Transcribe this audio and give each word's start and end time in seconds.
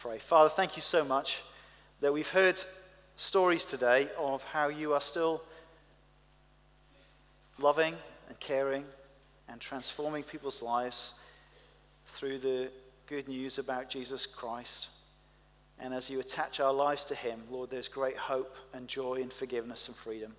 pray. 0.00 0.18
Father, 0.18 0.48
thank 0.48 0.76
you 0.76 0.82
so 0.82 1.04
much 1.04 1.42
that 2.00 2.10
we've 2.10 2.30
heard 2.30 2.58
stories 3.16 3.66
today 3.66 4.08
of 4.18 4.42
how 4.44 4.68
you 4.68 4.94
are 4.94 5.00
still 5.00 5.42
loving 7.58 7.94
and 8.26 8.40
caring 8.40 8.86
and 9.46 9.60
transforming 9.60 10.22
people's 10.22 10.62
lives 10.62 11.12
through 12.06 12.38
the 12.38 12.70
good 13.08 13.28
news 13.28 13.58
about 13.58 13.90
Jesus 13.90 14.24
Christ. 14.24 14.88
And 15.78 15.92
as 15.92 16.08
you 16.08 16.18
attach 16.18 16.60
our 16.60 16.72
lives 16.72 17.04
to 17.04 17.14
Him, 17.14 17.42
Lord, 17.50 17.68
there's 17.68 17.88
great 17.88 18.16
hope 18.16 18.56
and 18.72 18.88
joy 18.88 19.16
and 19.16 19.30
forgiveness 19.30 19.86
and 19.86 19.96
freedom. 19.96 20.32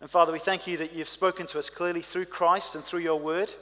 And 0.00 0.10
Father, 0.10 0.32
we 0.32 0.40
thank 0.40 0.66
you 0.66 0.76
that 0.78 0.92
you've 0.92 1.08
spoken 1.08 1.46
to 1.46 1.60
us 1.60 1.70
clearly 1.70 2.02
through 2.02 2.24
Christ 2.24 2.74
and 2.74 2.82
through 2.82 3.00
your 3.00 3.20
word. 3.20 3.54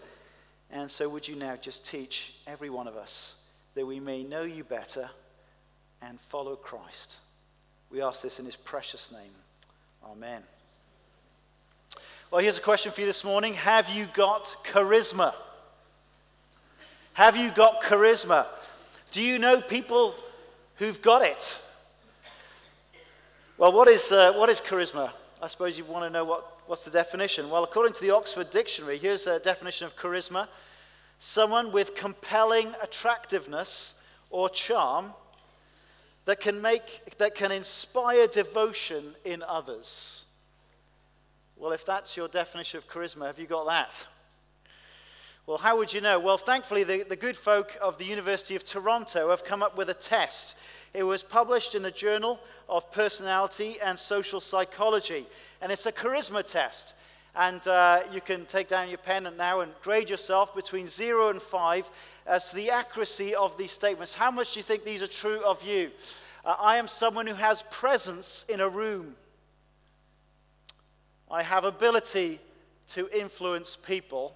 And 0.70 0.90
so, 0.90 1.06
would 1.10 1.28
you 1.28 1.36
now 1.36 1.56
just 1.56 1.84
teach 1.84 2.32
every 2.46 2.70
one 2.70 2.88
of 2.88 2.96
us 2.96 3.42
that 3.76 3.86
we 3.86 4.00
may 4.00 4.24
know 4.24 4.42
you 4.42 4.64
better 4.64 5.10
and 6.02 6.18
follow 6.18 6.56
Christ? 6.56 7.18
We 7.90 8.02
ask 8.02 8.22
this 8.22 8.40
in 8.40 8.46
his 8.46 8.56
precious 8.56 9.12
name. 9.12 9.30
Amen. 10.04 10.42
Well, 12.30 12.40
here's 12.40 12.58
a 12.58 12.62
question 12.62 12.90
for 12.90 13.02
you 13.02 13.06
this 13.06 13.22
morning 13.22 13.54
Have 13.54 13.88
you 13.90 14.06
got 14.14 14.44
charisma? 14.64 15.32
Have 17.12 17.36
you 17.36 17.50
got 17.50 17.82
charisma? 17.82 18.46
Do 19.12 19.22
you 19.22 19.38
know 19.38 19.60
people 19.60 20.14
who've 20.76 21.00
got 21.00 21.22
it? 21.22 21.60
Well, 23.58 23.72
what 23.72 23.88
is, 23.88 24.10
uh, 24.10 24.32
what 24.34 24.48
is 24.48 24.60
charisma? 24.60 25.10
I 25.40 25.46
suppose 25.48 25.78
you 25.78 25.84
want 25.84 26.04
to 26.04 26.10
know 26.10 26.24
what, 26.24 26.60
what's 26.66 26.84
the 26.84 26.90
definition. 26.90 27.48
Well, 27.50 27.64
according 27.64 27.92
to 27.94 28.00
the 28.00 28.10
Oxford 28.10 28.50
Dictionary, 28.50 28.98
here's 28.98 29.26
a 29.26 29.38
definition 29.38 29.86
of 29.86 29.96
charisma 29.96 30.48
someone 31.18 31.72
with 31.72 31.94
compelling 31.94 32.74
attractiveness 32.82 33.94
or 34.30 34.48
charm 34.48 35.12
that 36.24 36.40
can 36.40 36.60
make 36.60 37.16
that 37.18 37.34
can 37.34 37.52
inspire 37.52 38.26
devotion 38.26 39.14
in 39.24 39.42
others. 39.42 40.24
Well 41.56 41.72
if 41.72 41.86
that's 41.86 42.16
your 42.16 42.28
definition 42.28 42.78
of 42.78 42.88
charisma 42.88 43.26
have 43.26 43.38
you 43.38 43.46
got 43.46 43.66
that? 43.66 44.06
Well 45.46 45.58
how 45.58 45.78
would 45.78 45.92
you 45.92 46.00
know? 46.00 46.18
Well 46.18 46.38
thankfully 46.38 46.84
the, 46.84 47.04
the 47.08 47.16
good 47.16 47.36
folk 47.36 47.78
of 47.80 47.98
the 47.98 48.04
university 48.04 48.56
of 48.56 48.64
toronto 48.64 49.30
have 49.30 49.44
come 49.44 49.62
up 49.62 49.76
with 49.76 49.88
a 49.88 49.94
test. 49.94 50.56
It 50.92 51.04
was 51.04 51.22
published 51.22 51.74
in 51.74 51.82
the 51.82 51.90
Journal 51.90 52.40
of 52.68 52.90
Personality 52.90 53.76
and 53.82 53.98
Social 53.98 54.40
Psychology, 54.40 55.26
and 55.60 55.70
it's 55.70 55.86
a 55.86 55.92
charisma 55.92 56.44
test. 56.44 56.94
And 57.36 57.66
uh, 57.68 58.00
you 58.12 58.22
can 58.22 58.46
take 58.46 58.66
down 58.66 58.88
your 58.88 58.98
pen 58.98 59.26
and 59.26 59.36
now 59.36 59.60
and 59.60 59.70
grade 59.82 60.08
yourself 60.08 60.54
between 60.54 60.86
zero 60.88 61.28
and 61.28 61.40
five 61.40 61.90
as 62.26 62.48
to 62.50 62.56
the 62.56 62.70
accuracy 62.70 63.34
of 63.34 63.58
these 63.58 63.70
statements. 63.70 64.14
How 64.14 64.30
much 64.30 64.54
do 64.54 64.60
you 64.60 64.64
think 64.64 64.84
these 64.84 65.02
are 65.02 65.06
true 65.06 65.44
of 65.44 65.62
you? 65.62 65.90
Uh, 66.44 66.54
I 66.58 66.76
am 66.76 66.88
someone 66.88 67.26
who 67.26 67.34
has 67.34 67.62
presence 67.70 68.46
in 68.48 68.60
a 68.60 68.68
room. 68.68 69.16
I 71.30 71.42
have 71.42 71.64
ability 71.64 72.40
to 72.88 73.08
influence 73.12 73.76
people. 73.76 74.34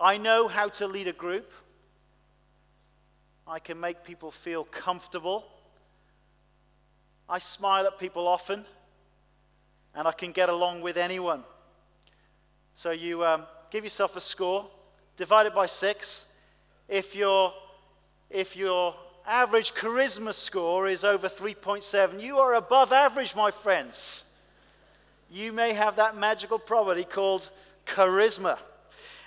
I 0.00 0.16
know 0.16 0.48
how 0.48 0.68
to 0.68 0.86
lead 0.86 1.08
a 1.08 1.12
group. 1.12 1.52
I 3.46 3.58
can 3.58 3.80
make 3.80 4.04
people 4.04 4.30
feel 4.30 4.64
comfortable. 4.64 5.46
I 7.28 7.38
smile 7.38 7.86
at 7.86 7.98
people 7.98 8.26
often, 8.26 8.64
and 9.94 10.06
I 10.06 10.12
can 10.12 10.32
get 10.32 10.48
along 10.48 10.80
with 10.80 10.96
anyone. 10.96 11.42
So 12.74 12.90
you 12.90 13.24
um, 13.24 13.44
give 13.70 13.84
yourself 13.84 14.16
a 14.16 14.20
score, 14.20 14.66
divide 15.16 15.46
it 15.46 15.54
by 15.54 15.66
six. 15.66 16.26
If 16.88 17.14
your, 17.16 17.52
if 18.30 18.56
your 18.56 18.94
average 19.26 19.74
charisma 19.74 20.32
score 20.32 20.88
is 20.88 21.04
over 21.04 21.28
3.7, 21.28 22.22
you 22.22 22.38
are 22.38 22.54
above 22.54 22.92
average, 22.92 23.34
my 23.34 23.50
friends. 23.50 24.24
You 25.30 25.52
may 25.52 25.74
have 25.74 25.96
that 25.96 26.16
magical 26.16 26.58
property 26.58 27.04
called 27.04 27.50
charisma. 27.86 28.58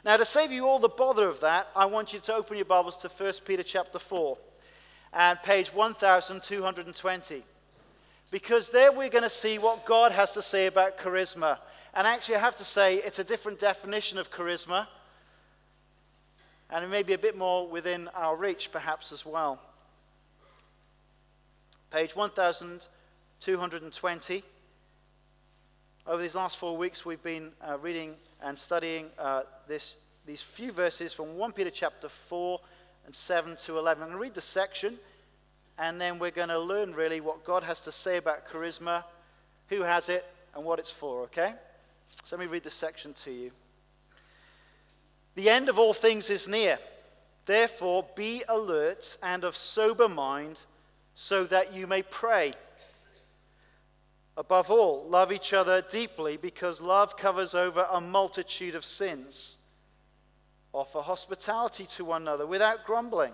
Now, 0.04 0.18
to 0.18 0.26
save 0.26 0.52
you 0.52 0.66
all 0.66 0.80
the 0.80 0.90
bother 0.90 1.28
of 1.28 1.42
that, 1.42 1.68
I 1.76 1.86
want 1.86 2.12
you 2.12 2.20
to 2.22 2.34
open 2.34 2.58
your 2.58 2.66
Bibles 2.66 2.98
to 2.98 3.08
1 3.08 3.34
Peter 3.46 3.62
chapter 3.62 4.00
4 4.00 4.38
and 5.14 5.42
page 5.44 5.72
1220. 5.72 7.44
Because 8.32 8.72
there 8.72 8.92
we're 8.94 9.10
going 9.10 9.24
to 9.24 9.30
see 9.30 9.60
what 9.60 9.86
God 9.86 10.14
has 10.14 10.32
to 10.32 10.42
say 10.42 10.66
about 10.66 10.98
charisma. 10.98 11.58
And 11.94 12.08
actually, 12.08 12.38
I 12.38 12.40
have 12.40 12.56
to 12.56 12.64
say, 12.64 12.96
it's 12.96 13.20
a 13.20 13.26
different 13.26 13.60
definition 13.60 14.18
of 14.18 14.32
charisma. 14.32 14.88
And 16.70 16.86
it 16.86 16.88
may 16.88 17.04
be 17.04 17.12
a 17.12 17.18
bit 17.18 17.38
more 17.38 17.68
within 17.68 18.08
our 18.16 18.38
reach, 18.38 18.72
perhaps, 18.72 19.12
as 19.12 19.26
well. 19.26 19.60
Page 21.92 22.16
1220. 22.16 24.44
Over 26.08 26.22
these 26.22 26.36
last 26.36 26.58
four 26.58 26.78
weeks, 26.78 27.06
we've 27.06 27.22
been 27.22 27.52
uh, 27.62 27.78
reading 27.80 28.16
and 28.42 28.58
studying 28.58 29.08
uh, 29.20 29.42
this, 29.68 29.98
these 30.26 30.42
few 30.42 30.72
verses 30.72 31.12
from 31.12 31.36
1 31.36 31.52
Peter 31.52 31.70
chapter 31.70 32.08
4 32.08 32.62
and 33.06 33.14
7 33.14 33.58
to 33.58 33.78
11. 33.78 34.02
I'm 34.02 34.10
going 34.10 34.18
to 34.18 34.22
read 34.22 34.34
the 34.34 34.42
section, 34.42 34.98
and 35.78 36.00
then 36.00 36.20
we're 36.20 36.32
going 36.32 36.50
to 36.50 36.60
learn 36.60 36.94
really 36.94 37.22
what 37.22 37.44
God 37.44 37.64
has 37.64 37.82
to 37.82 37.92
say 37.92 38.18
about 38.18 38.48
charisma, 38.48 39.04
who 39.70 39.84
has 39.84 40.10
it, 40.10 40.26
and 40.56 40.64
what 40.64 40.80
it's 40.80 40.92
for, 40.92 41.24
okay? 41.24 41.54
So 42.24 42.36
let 42.36 42.46
me 42.46 42.52
read 42.52 42.64
this 42.64 42.74
section 42.74 43.14
to 43.24 43.32
you. 43.32 43.52
The 45.36 45.50
end 45.50 45.70
of 45.70 45.80
all 45.80 45.94
things 45.94 46.30
is 46.30 46.48
near. 46.48 46.78
Therefore, 47.46 48.06
be 48.16 48.44
alert 48.48 49.18
and 49.24 49.44
of 49.44 49.56
sober 49.56 50.08
mind 50.08 50.62
so 51.14 51.44
that 51.46 51.74
you 51.74 51.88
may 51.88 52.04
pray. 52.04 52.52
Above 54.38 54.72
all, 54.72 55.06
love 55.10 55.32
each 55.32 55.54
other 55.54 55.82
deeply 55.82 56.38
because 56.38 56.82
love 56.82 57.18
covers 57.18 57.54
over 57.54 57.88
a 57.92 58.00
multitude 58.00 58.76
of 58.76 58.86
sins. 58.86 59.58
Offer 60.74 61.02
hospitality 61.02 61.86
to 61.86 62.06
one 62.06 62.22
another 62.22 62.46
without 62.46 62.86
grumbling. 62.86 63.34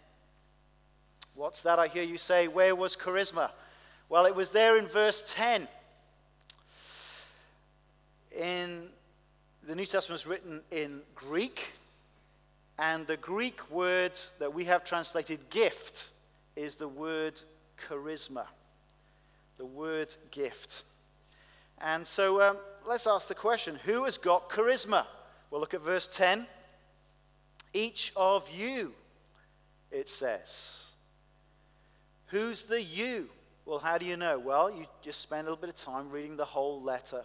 What's 1.35 1.61
that 1.61 1.79
I 1.79 1.87
hear 1.87 2.03
you 2.03 2.17
say? 2.17 2.47
Where 2.47 2.75
was 2.75 2.95
charisma? 2.95 3.51
Well, 4.09 4.25
it 4.25 4.35
was 4.35 4.49
there 4.49 4.77
in 4.77 4.85
verse 4.85 5.23
10. 5.35 5.67
In 8.39 8.87
the 9.67 9.75
New 9.75 9.85
Testament 9.85 10.21
is 10.21 10.27
written 10.27 10.61
in 10.71 11.01
Greek, 11.15 11.73
and 12.79 13.05
the 13.07 13.17
Greek 13.17 13.71
word 13.71 14.17
that 14.39 14.53
we 14.53 14.65
have 14.65 14.83
translated 14.83 15.49
gift 15.49 16.09
is 16.55 16.75
the 16.75 16.87
word 16.87 17.41
charisma 17.87 18.45
the 19.61 19.65
word 19.67 20.15
gift. 20.31 20.81
And 21.79 22.07
so 22.07 22.41
um, 22.41 22.57
let's 22.87 23.05
ask 23.05 23.27
the 23.27 23.35
question 23.35 23.77
who 23.85 24.05
has 24.05 24.17
got 24.17 24.49
charisma? 24.49 25.05
We'll 25.51 25.61
look 25.61 25.75
at 25.75 25.81
verse 25.81 26.07
10. 26.07 26.47
Each 27.71 28.11
of 28.15 28.49
you, 28.49 28.93
it 29.91 30.09
says. 30.09 30.87
Who's 32.31 32.63
the 32.63 32.81
you? 32.81 33.29
Well, 33.65 33.79
how 33.79 33.97
do 33.97 34.05
you 34.05 34.17
know? 34.17 34.39
Well, 34.39 34.71
you 34.71 34.85
just 35.03 35.19
spend 35.19 35.41
a 35.41 35.51
little 35.51 35.57
bit 35.57 35.69
of 35.69 35.75
time 35.75 36.09
reading 36.09 36.37
the 36.37 36.45
whole 36.45 36.81
letter. 36.81 37.23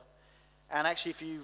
And 0.70 0.86
actually, 0.86 1.12
if 1.12 1.22
you 1.22 1.42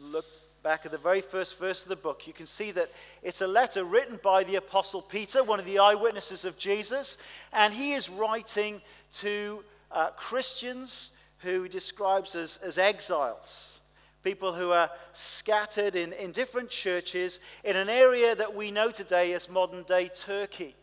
look 0.00 0.24
back 0.62 0.86
at 0.86 0.92
the 0.92 0.98
very 0.98 1.20
first 1.20 1.58
verse 1.58 1.82
of 1.82 1.90
the 1.90 1.96
book, 1.96 2.26
you 2.26 2.32
can 2.32 2.46
see 2.46 2.70
that 2.70 2.88
it's 3.22 3.42
a 3.42 3.46
letter 3.46 3.84
written 3.84 4.18
by 4.22 4.44
the 4.44 4.56
Apostle 4.56 5.02
Peter, 5.02 5.44
one 5.44 5.58
of 5.58 5.66
the 5.66 5.78
eyewitnesses 5.78 6.44
of 6.46 6.56
Jesus, 6.56 7.18
and 7.52 7.74
he 7.74 7.92
is 7.92 8.08
writing 8.08 8.80
to 9.12 9.62
uh, 9.90 10.08
Christians 10.16 11.12
who 11.38 11.64
he 11.64 11.68
describes 11.68 12.34
as, 12.34 12.58
as 12.58 12.78
exiles, 12.78 13.80
people 14.22 14.54
who 14.54 14.70
are 14.70 14.90
scattered 15.12 15.96
in, 15.96 16.12
in 16.14 16.30
different 16.30 16.70
churches 16.70 17.40
in 17.64 17.76
an 17.76 17.88
area 17.88 18.34
that 18.34 18.54
we 18.54 18.70
know 18.70 18.90
today 18.90 19.34
as 19.34 19.50
modern 19.50 19.82
day 19.82 20.08
Turkey. 20.14 20.74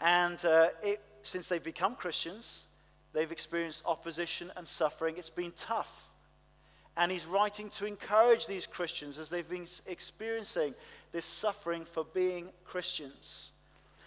And 0.00 0.42
uh, 0.44 0.68
it, 0.82 1.00
since 1.22 1.48
they've 1.48 1.62
become 1.62 1.94
Christians, 1.94 2.66
they've 3.12 3.32
experienced 3.32 3.84
opposition 3.86 4.52
and 4.56 4.66
suffering. 4.66 5.16
It's 5.18 5.30
been 5.30 5.52
tough. 5.56 6.12
And 6.96 7.12
he's 7.12 7.26
writing 7.26 7.68
to 7.70 7.86
encourage 7.86 8.46
these 8.46 8.66
Christians 8.66 9.18
as 9.18 9.28
they've 9.28 9.48
been 9.48 9.66
experiencing 9.86 10.74
this 11.12 11.24
suffering 11.24 11.84
for 11.84 12.04
being 12.04 12.48
Christians. 12.64 13.52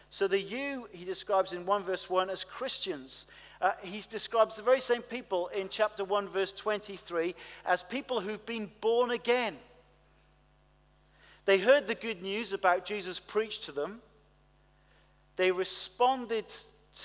So 0.10 0.28
the 0.28 0.42
you 0.42 0.90
he 0.92 1.06
describes 1.06 1.54
in 1.54 1.66
1 1.66 1.84
verse 1.84 2.10
1 2.10 2.30
as 2.30 2.44
Christians. 2.44 3.26
Uh, 3.62 3.72
he 3.82 4.02
describes 4.10 4.58
the 4.58 4.62
very 4.62 4.82
same 4.82 5.02
people 5.02 5.48
in 5.50 5.70
chapter 5.70 6.04
1 6.04 6.28
verse 6.28 6.52
23 6.52 7.34
as 7.66 7.82
people 7.82 8.20
who've 8.20 8.46
been 8.46 8.70
born 8.82 9.12
again. 9.12 9.56
They 11.46 11.60
heard 11.60 11.88
the 11.88 11.96
good 11.96 12.22
news 12.22 12.54
about 12.54 12.86
Jesus 12.86 13.20
preached 13.20 13.64
to 13.64 13.72
them. 13.72 14.02
They 15.38 15.52
responded 15.52 16.46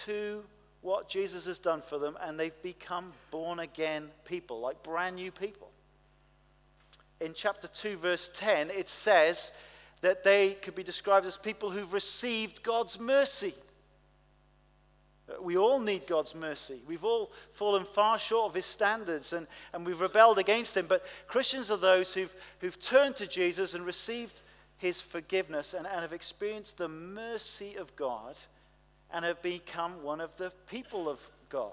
to 0.04 0.44
what 0.82 1.08
Jesus 1.08 1.46
has 1.46 1.58
done 1.58 1.82
for 1.82 1.98
them, 1.98 2.16
and 2.22 2.38
they've 2.38 2.62
become 2.62 3.12
born 3.30 3.58
again 3.58 4.08
people, 4.24 4.60
like 4.60 4.82
brand 4.82 5.16
new 5.16 5.32
people. 5.32 5.70
In 7.20 7.32
chapter 7.34 7.66
2, 7.66 7.96
verse 7.96 8.30
10, 8.34 8.70
it 8.70 8.88
says 8.88 9.52
that 10.02 10.22
they 10.22 10.52
could 10.54 10.74
be 10.74 10.82
described 10.82 11.26
as 11.26 11.36
people 11.36 11.70
who've 11.70 11.92
received 11.92 12.62
God's 12.62 13.00
mercy. 13.00 13.54
We 15.40 15.56
all 15.56 15.80
need 15.80 16.06
God's 16.06 16.34
mercy. 16.34 16.80
We've 16.86 17.04
all 17.04 17.32
fallen 17.52 17.84
far 17.84 18.18
short 18.18 18.50
of 18.50 18.54
his 18.54 18.66
standards 18.66 19.32
and, 19.32 19.48
and 19.72 19.84
we've 19.84 20.00
rebelled 20.00 20.38
against 20.38 20.76
him. 20.76 20.86
But 20.86 21.04
Christians 21.26 21.70
are 21.70 21.76
those 21.76 22.14
who've, 22.14 22.32
who've 22.60 22.78
turned 22.78 23.16
to 23.16 23.26
Jesus 23.26 23.74
and 23.74 23.84
received 23.84 24.42
his 24.78 25.00
forgiveness 25.00 25.74
and, 25.74 25.86
and 25.86 26.02
have 26.02 26.12
experienced 26.12 26.78
the 26.78 26.88
mercy 26.88 27.74
of 27.74 27.96
God 27.96 28.36
and 29.16 29.24
have 29.24 29.40
become 29.40 30.02
one 30.02 30.20
of 30.20 30.36
the 30.36 30.52
people 30.68 31.08
of 31.08 31.18
God. 31.48 31.72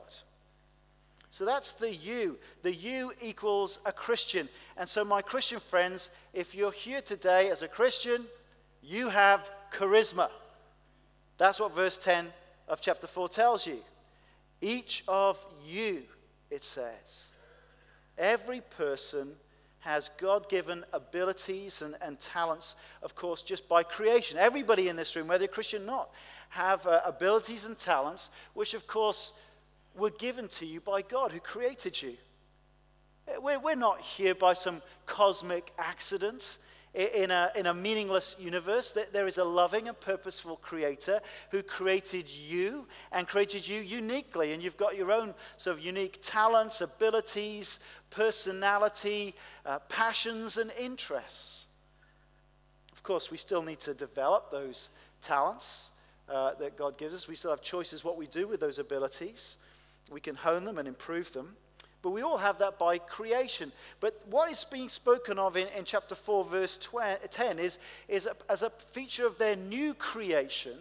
So 1.30 1.44
that's 1.44 1.74
the 1.74 1.94
you. 1.94 2.38
The 2.62 2.74
you 2.74 3.12
equals 3.22 3.80
a 3.86 3.92
Christian. 3.92 4.48
And 4.78 4.88
so, 4.88 5.04
my 5.04 5.22
Christian 5.22 5.60
friends, 5.60 6.10
if 6.34 6.56
you're 6.56 6.72
here 6.72 7.02
today 7.02 7.50
as 7.50 7.62
a 7.62 7.68
Christian, 7.68 8.24
you 8.82 9.10
have 9.10 9.52
charisma. 9.74 10.30
That's 11.38 11.60
what 11.60 11.76
verse 11.76 11.98
10 11.98 12.28
of 12.70 12.80
chapter 12.80 13.08
4 13.08 13.28
tells 13.28 13.68
you. 13.68 13.80
Each 14.62 15.04
of 15.10 15.46
you, 15.68 16.04
it 16.50 16.64
says. 16.64 17.28
Every 18.18 18.62
person 18.62 19.32
has 19.84 20.10
God 20.18 20.48
given 20.48 20.86
abilities 20.94 21.82
and, 21.82 21.96
and 22.02 22.18
talents, 22.18 22.76
of 23.02 23.16
course, 23.16 23.42
just 23.42 23.68
by 23.68 23.84
creation. 23.84 24.38
Everybody 24.38 24.88
in 24.88 24.96
this 24.96 25.16
room, 25.16 25.28
whether 25.28 25.46
Christian 25.46 25.84
or 25.84 25.86
not, 25.86 26.10
have 26.50 26.88
uh, 26.88 27.02
abilities 27.06 27.66
and 27.66 27.78
talents, 27.78 28.30
which, 28.54 28.74
of 28.74 28.88
course, 28.88 29.34
were 29.96 30.10
given 30.10 30.48
to 30.48 30.66
you 30.66 30.80
by 30.80 31.02
God 31.02 31.34
who 31.34 31.40
created 31.40 32.02
you. 32.02 32.14
We're, 33.42 33.60
we're 33.60 33.76
not 33.76 34.00
here 34.00 34.36
by 34.36 34.54
some 34.54 34.82
cosmic 35.06 35.74
accident 35.78 36.60
in 36.94 37.32
a, 37.32 37.52
in 37.56 37.66
a 37.66 37.74
meaningless 37.74 38.36
universe. 38.40 38.96
There 39.12 39.28
is 39.28 39.38
a 39.38 39.44
loving 39.44 39.88
and 39.88 40.00
purposeful 40.00 40.58
creator 40.58 41.22
who 41.50 41.64
created 41.64 42.30
you 42.30 42.88
and 43.12 43.28
created 43.28 43.68
you 43.68 43.82
uniquely. 43.82 44.54
And 44.54 44.62
you've 44.62 44.78
got 44.78 44.96
your 44.96 45.12
own 45.12 45.34
sort 45.58 45.78
of 45.78 45.84
unique 45.84 46.20
talents, 46.22 46.82
abilities, 46.82 47.80
personality, 48.14 49.34
uh, 49.66 49.80
passions, 49.90 50.58
and 50.58 50.72
interests. 50.80 51.66
Of 52.92 53.04
course, 53.04 53.32
we 53.32 53.38
still 53.38 53.64
need 53.64 53.80
to 53.82 53.94
develop 53.94 54.52
those 54.52 54.90
talents 55.22 55.90
uh, 56.30 56.54
that 56.56 56.78
God 56.78 56.98
gives 56.98 57.14
us. 57.14 57.28
We 57.28 57.36
still 57.36 57.52
have 57.52 57.62
choices 57.62 58.04
what 58.04 58.18
we 58.18 58.28
do 58.28 58.48
with 58.48 58.60
those 58.60 58.80
abilities. 58.80 59.58
We 60.12 60.22
can 60.22 60.36
hone 60.36 60.64
them 60.64 60.78
and 60.78 60.88
improve 60.88 61.34
them. 61.34 61.56
But 62.02 62.12
we 62.12 62.22
all 62.22 62.38
have 62.38 62.60
that 62.60 62.78
by 62.78 62.98
creation. 62.98 63.72
But 64.02 64.22
what 64.30 64.52
is 64.52 64.64
being 64.66 64.90
spoken 64.90 65.40
of 65.40 65.56
in, 65.56 65.68
in 65.70 65.86
chapter 65.86 66.16
4, 66.16 66.44
verse 66.44 66.78
20, 66.78 67.28
10 67.30 67.60
is, 67.60 67.80
is 68.10 68.26
a, 68.26 68.36
as 68.50 68.62
a 68.62 68.70
feature 68.70 69.26
of 69.26 69.38
their 69.38 69.56
new 69.56 69.94
creation, 69.94 70.78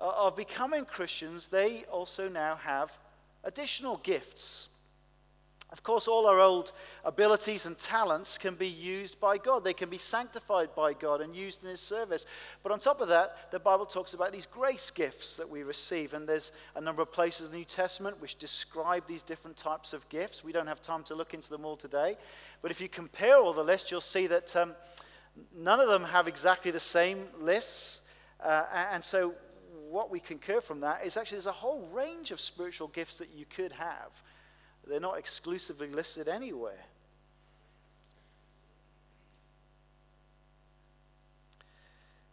uh, 0.00 0.12
of 0.16 0.36
becoming 0.36 0.86
Christians, 0.86 1.48
they 1.48 1.84
also 1.92 2.28
now 2.28 2.56
have 2.56 2.96
additional 3.44 3.98
gifts. 3.98 4.70
Of 5.70 5.82
course, 5.82 6.06
all 6.06 6.26
our 6.26 6.38
old 6.38 6.70
abilities 7.04 7.66
and 7.66 7.76
talents 7.76 8.38
can 8.38 8.54
be 8.54 8.68
used 8.68 9.18
by 9.18 9.36
God. 9.36 9.64
They 9.64 9.72
can 9.72 9.88
be 9.88 9.98
sanctified 9.98 10.72
by 10.76 10.92
God 10.92 11.20
and 11.20 11.34
used 11.34 11.64
in 11.64 11.70
His 11.70 11.80
service. 11.80 12.24
But 12.62 12.70
on 12.70 12.78
top 12.78 13.00
of 13.00 13.08
that, 13.08 13.50
the 13.50 13.58
Bible 13.58 13.84
talks 13.84 14.14
about 14.14 14.32
these 14.32 14.46
grace 14.46 14.92
gifts 14.92 15.34
that 15.36 15.50
we 15.50 15.64
receive. 15.64 16.14
And 16.14 16.28
there's 16.28 16.52
a 16.76 16.80
number 16.80 17.02
of 17.02 17.10
places 17.10 17.46
in 17.46 17.52
the 17.52 17.58
New 17.58 17.64
Testament 17.64 18.22
which 18.22 18.38
describe 18.38 19.08
these 19.08 19.24
different 19.24 19.56
types 19.56 19.92
of 19.92 20.08
gifts. 20.08 20.44
We 20.44 20.52
don't 20.52 20.68
have 20.68 20.80
time 20.80 21.02
to 21.04 21.16
look 21.16 21.34
into 21.34 21.50
them 21.50 21.64
all 21.64 21.76
today. 21.76 22.16
But 22.62 22.70
if 22.70 22.80
you 22.80 22.88
compare 22.88 23.36
all 23.36 23.52
the 23.52 23.64
lists, 23.64 23.90
you'll 23.90 24.00
see 24.00 24.28
that 24.28 24.54
um, 24.54 24.72
none 25.54 25.80
of 25.80 25.88
them 25.88 26.04
have 26.04 26.28
exactly 26.28 26.70
the 26.70 26.78
same 26.78 27.26
lists. 27.40 28.02
Uh, 28.40 28.64
and 28.92 29.02
so, 29.02 29.34
what 29.90 30.10
we 30.10 30.20
concur 30.20 30.60
from 30.60 30.80
that 30.80 31.04
is 31.04 31.16
actually 31.16 31.36
there's 31.36 31.46
a 31.46 31.52
whole 31.52 31.88
range 31.92 32.30
of 32.30 32.40
spiritual 32.40 32.88
gifts 32.88 33.18
that 33.18 33.30
you 33.34 33.46
could 33.46 33.72
have. 33.72 34.22
They're 34.86 35.00
not 35.00 35.18
exclusively 35.18 35.88
listed 35.88 36.28
anywhere. 36.28 36.84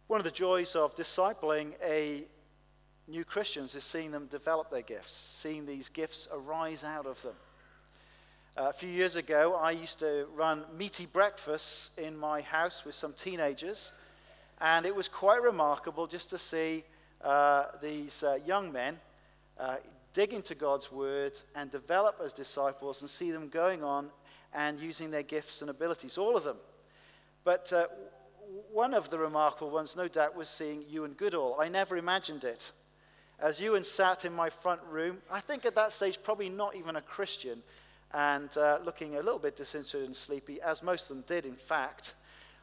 One 0.06 0.20
of 0.20 0.24
the 0.24 0.30
joys 0.30 0.76
of 0.76 0.94
discipling 0.94 1.72
a 1.82 2.24
new 3.08 3.24
Christians 3.24 3.74
is 3.74 3.84
seeing 3.84 4.10
them 4.10 4.26
develop 4.26 4.70
their 4.70 4.82
gifts, 4.82 5.12
seeing 5.12 5.66
these 5.66 5.88
gifts 5.88 6.28
arise 6.32 6.84
out 6.84 7.06
of 7.06 7.20
them. 7.22 7.34
Uh, 8.56 8.68
a 8.68 8.72
few 8.72 8.88
years 8.88 9.16
ago, 9.16 9.58
I 9.60 9.72
used 9.72 9.98
to 9.98 10.26
run 10.34 10.64
meaty 10.78 11.06
breakfasts 11.06 11.90
in 11.98 12.16
my 12.16 12.40
house 12.40 12.84
with 12.84 12.94
some 12.94 13.12
teenagers, 13.12 13.92
and 14.60 14.86
it 14.86 14.94
was 14.94 15.08
quite 15.08 15.42
remarkable 15.42 16.06
just 16.06 16.30
to 16.30 16.38
see 16.38 16.84
uh, 17.22 17.64
these 17.82 18.22
uh, 18.22 18.38
young 18.46 18.70
men 18.70 18.98
uh, 19.58 19.76
dig 20.14 20.32
into 20.32 20.54
God's 20.54 20.90
word 20.90 21.38
and 21.54 21.70
develop 21.70 22.20
as 22.24 22.32
disciples 22.32 23.02
and 23.02 23.10
see 23.10 23.30
them 23.30 23.48
going 23.48 23.82
on 23.84 24.08
and 24.54 24.80
using 24.80 25.10
their 25.10 25.24
gifts 25.24 25.60
and 25.60 25.68
abilities, 25.68 26.16
all 26.16 26.36
of 26.36 26.44
them. 26.44 26.56
But 27.42 27.70
uh, 27.72 27.88
one 28.72 28.94
of 28.94 29.10
the 29.10 29.18
remarkable 29.18 29.70
ones, 29.70 29.96
no 29.96 30.08
doubt, 30.08 30.36
was 30.36 30.48
seeing 30.48 30.84
Ewan 30.88 31.12
Goodall. 31.12 31.58
I 31.60 31.68
never 31.68 31.96
imagined 31.96 32.44
it. 32.44 32.70
As 33.40 33.60
Ewan 33.60 33.82
sat 33.82 34.24
in 34.24 34.32
my 34.32 34.48
front 34.48 34.80
room, 34.88 35.18
I 35.30 35.40
think 35.40 35.66
at 35.66 35.74
that 35.74 35.92
stage, 35.92 36.22
probably 36.22 36.48
not 36.48 36.76
even 36.76 36.94
a 36.94 37.02
Christian, 37.02 37.62
and 38.12 38.56
uh, 38.56 38.78
looking 38.84 39.16
a 39.16 39.20
little 39.20 39.40
bit 39.40 39.56
disinterested 39.56 40.04
and 40.04 40.14
sleepy, 40.14 40.62
as 40.62 40.84
most 40.84 41.10
of 41.10 41.16
them 41.16 41.24
did, 41.26 41.44
in 41.44 41.56
fact, 41.56 42.14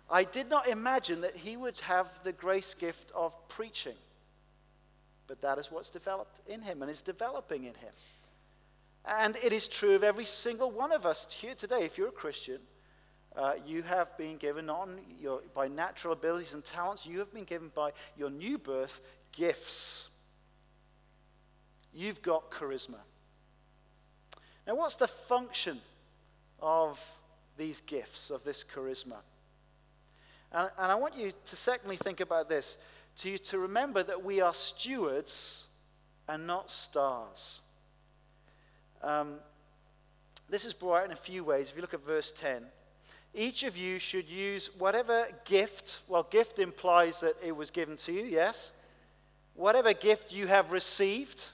I 0.10 0.24
did 0.24 0.50
not 0.50 0.68
imagine 0.68 1.20
that 1.22 1.36
he 1.36 1.58
would 1.58 1.80
have 1.82 2.08
the 2.24 2.32
grace 2.32 2.74
gift 2.74 3.12
of 3.14 3.36
preaching 3.50 3.96
but 5.32 5.42
that 5.42 5.58
is 5.58 5.72
what's 5.72 5.90
developed 5.90 6.42
in 6.46 6.62
him 6.62 6.82
and 6.82 6.92
is 6.92 7.02
developing 7.02 7.64
in 7.64 7.74
him. 7.76 7.94
And 9.06 9.38
it 9.38 9.54
is 9.54 9.70
true 9.70 9.96
of 9.96 10.04
every 10.04 10.26
single 10.26 10.70
one 10.70 10.92
of 10.92 11.06
us 11.06 11.32
here 11.32 11.56
today. 11.56 11.86
If 11.86 11.98
you're 11.98 12.10
a 12.10 12.12
Christian, 12.12 12.60
uh, 13.38 13.54
you 13.66 13.82
have 13.84 14.18
been 14.18 14.36
given 14.36 14.70
on 14.70 15.00
your, 15.18 15.40
by 15.54 15.70
natural 15.70 16.12
abilities 16.12 16.54
and 16.54 16.66
talents, 16.66 17.06
you 17.06 17.20
have 17.20 17.34
been 17.34 17.46
given 17.46 17.72
by 17.74 17.92
your 18.18 18.30
new 18.30 18.58
birth 18.58 19.00
gifts. 19.32 20.10
You've 21.94 22.22
got 22.22 22.52
charisma. 22.52 23.00
Now, 24.68 24.76
what's 24.76 24.96
the 24.96 25.08
function 25.08 25.80
of 26.60 27.02
these 27.56 27.80
gifts, 27.80 28.32
of 28.32 28.44
this 28.44 28.66
charisma? 28.66 29.20
And, 30.52 30.70
and 30.78 30.92
I 30.92 30.96
want 30.96 31.16
you 31.16 31.32
to 31.46 31.56
secondly 31.56 31.96
think 31.96 32.20
about 32.20 32.50
this 32.50 32.78
to 33.18 33.38
to 33.38 33.60
remember 33.60 34.04
that 34.04 34.24
we 34.24 34.42
are 34.42 34.54
stewards 34.54 35.68
and 36.28 36.48
not 36.48 36.72
stars. 36.72 37.62
Um, 39.04 39.36
this 40.50 40.66
is 40.66 40.74
brought 40.74 41.02
out 41.02 41.06
in 41.06 41.12
a 41.12 41.16
few 41.16 41.44
ways. 41.44 41.70
If 41.70 41.76
you 41.76 41.82
look 41.82 41.94
at 41.94 42.06
verse 42.06 42.32
10, 42.32 42.64
each 43.34 43.64
of 43.64 43.78
you 43.78 44.00
should 44.00 44.30
use 44.30 44.70
whatever 44.78 45.26
gift, 45.46 46.00
well, 46.08 46.24
gift 46.30 46.60
implies 46.60 47.22
that 47.22 47.36
it 47.44 47.56
was 47.56 47.72
given 47.72 47.96
to 47.98 48.12
you, 48.12 48.24
yes? 48.24 48.72
Whatever 49.56 49.94
gift 49.94 50.34
you 50.34 50.48
have 50.48 50.72
received. 50.72 51.50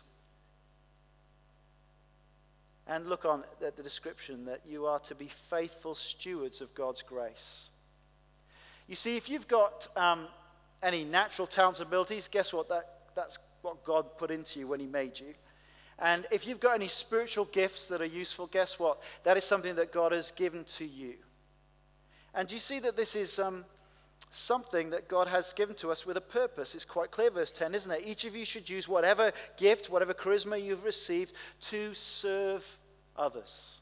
And 2.87 3.07
look 3.07 3.25
on 3.25 3.43
at 3.65 3.77
the 3.77 3.83
description 3.83 4.45
that 4.45 4.61
you 4.65 4.85
are 4.87 4.99
to 4.99 5.13
be 5.13 5.27
faithful 5.27 5.93
stewards 5.93 6.61
of 6.61 6.73
God's 6.73 7.03
grace. 7.03 7.69
You 8.87 8.95
see, 8.95 9.17
if 9.17 9.29
you've 9.29 9.47
got 9.47 9.87
um, 9.95 10.27
any 10.81 11.03
natural 11.03 11.47
talents 11.47 11.79
and 11.79 11.87
abilities, 11.87 12.27
guess 12.27 12.53
what? 12.53 12.69
That, 12.69 12.99
that's 13.15 13.39
what 13.61 13.83
God 13.83 14.17
put 14.17 14.31
into 14.31 14.59
you 14.59 14.67
when 14.67 14.79
He 14.79 14.85
made 14.87 15.19
you. 15.19 15.33
And 15.99 16.27
if 16.31 16.45
you've 16.45 16.59
got 16.59 16.75
any 16.75 16.87
spiritual 16.87 17.45
gifts 17.45 17.87
that 17.87 18.01
are 18.01 18.05
useful, 18.05 18.47
guess 18.47 18.77
what? 18.77 19.01
That 19.23 19.35
is 19.37 19.43
something 19.43 19.75
that 19.75 19.91
God 19.91 20.11
has 20.11 20.31
given 20.31 20.63
to 20.65 20.85
you. 20.85 21.15
And 22.35 22.47
do 22.47 22.55
you 22.55 22.59
see 22.59 22.77
that 22.79 22.95
this 22.95 23.15
is 23.15 23.39
um, 23.39 23.65
something 24.29 24.91
that 24.91 25.07
God 25.07 25.27
has 25.27 25.53
given 25.53 25.75
to 25.77 25.91
us 25.91 26.05
with 26.05 26.15
a 26.15 26.21
purpose? 26.21 26.75
It's 26.75 26.85
quite 26.85 27.09
clear, 27.09 27.31
verse 27.31 27.51
10, 27.51 27.73
isn't 27.73 27.91
it? 27.91 28.05
Each 28.05 28.25
of 28.25 28.35
you 28.35 28.45
should 28.45 28.69
use 28.69 28.87
whatever 28.87 29.31
gift, 29.57 29.89
whatever 29.89 30.13
charisma 30.13 30.63
you've 30.63 30.83
received 30.83 31.33
to 31.61 31.95
serve 31.95 32.77
others. 33.15 33.81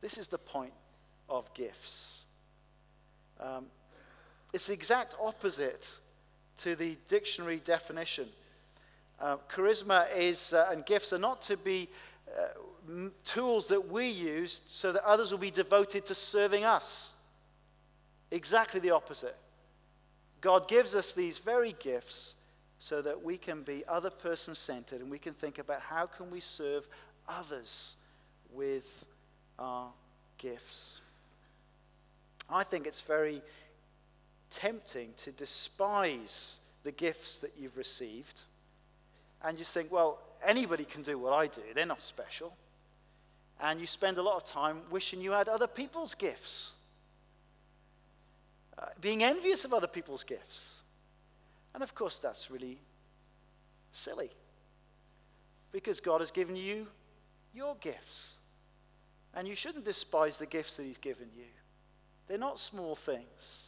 This 0.00 0.16
is 0.16 0.28
the 0.28 0.38
point 0.38 0.72
of 1.28 1.52
gifts. 1.52 2.24
Um, 3.38 3.66
it's 4.52 4.66
the 4.66 4.72
exact 4.72 5.14
opposite 5.20 5.94
to 6.58 6.74
the 6.74 6.96
dictionary 7.08 7.60
definition. 7.64 8.28
Uh, 9.20 9.36
charisma 9.50 10.06
is, 10.16 10.52
uh, 10.52 10.68
and 10.70 10.84
gifts 10.86 11.12
are 11.12 11.18
not 11.18 11.42
to 11.42 11.56
be 11.56 11.88
uh, 12.28 12.48
tools 13.24 13.68
that 13.68 13.88
we 13.88 14.08
use 14.08 14.62
so 14.66 14.92
that 14.92 15.04
others 15.04 15.30
will 15.30 15.38
be 15.38 15.50
devoted 15.50 16.04
to 16.06 16.14
serving 16.14 16.64
us. 16.64 17.12
Exactly 18.30 18.80
the 18.80 18.90
opposite. 18.90 19.36
God 20.40 20.68
gives 20.68 20.94
us 20.94 21.12
these 21.12 21.38
very 21.38 21.74
gifts 21.78 22.34
so 22.78 23.02
that 23.02 23.22
we 23.22 23.36
can 23.36 23.62
be 23.62 23.84
other 23.86 24.10
person 24.10 24.54
centered 24.54 25.00
and 25.00 25.10
we 25.10 25.18
can 25.18 25.34
think 25.34 25.58
about 25.58 25.82
how 25.82 26.06
can 26.06 26.30
we 26.30 26.40
serve 26.40 26.88
others 27.28 27.96
with 28.52 29.04
our 29.58 29.88
gifts. 30.38 31.00
I 32.48 32.64
think 32.64 32.86
it's 32.86 33.02
very 33.02 33.42
tempting 34.50 35.14
to 35.18 35.32
despise 35.32 36.58
the 36.82 36.92
gifts 36.92 37.38
that 37.38 37.52
you've 37.58 37.76
received 37.76 38.42
and 39.42 39.58
you 39.58 39.64
think, 39.64 39.90
well, 39.90 40.18
anybody 40.44 40.84
can 40.84 41.02
do 41.02 41.18
what 41.18 41.32
I 41.32 41.46
do, 41.46 41.62
they're 41.74 41.86
not 41.86 42.02
special. 42.02 42.54
And 43.62 43.80
you 43.80 43.86
spend 43.86 44.16
a 44.18 44.22
lot 44.22 44.36
of 44.36 44.44
time 44.44 44.78
wishing 44.90 45.20
you 45.20 45.32
had 45.32 45.48
other 45.48 45.66
people's 45.66 46.14
gifts, 46.14 46.72
uh, 48.78 48.86
being 49.00 49.22
envious 49.22 49.64
of 49.64 49.74
other 49.74 49.86
people's 49.86 50.24
gifts. 50.24 50.76
And 51.74 51.82
of 51.82 51.94
course, 51.94 52.18
that's 52.18 52.50
really 52.50 52.78
silly 53.92 54.30
because 55.72 56.00
God 56.00 56.20
has 56.20 56.30
given 56.30 56.56
you 56.56 56.86
your 57.54 57.76
gifts. 57.80 58.36
And 59.34 59.46
you 59.46 59.54
shouldn't 59.54 59.84
despise 59.84 60.38
the 60.38 60.46
gifts 60.46 60.76
that 60.76 60.84
He's 60.84 60.98
given 60.98 61.28
you. 61.36 61.44
They're 62.26 62.38
not 62.38 62.58
small 62.58 62.94
things. 62.94 63.64